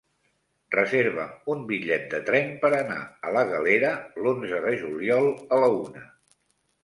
[0.75, 2.97] Reserva'm un bitllet de tren per anar
[3.29, 3.91] a la Galera
[4.23, 6.03] l'onze de juliol a la una.